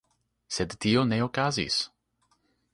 [0.55, 1.79] Sed tio ne okazis.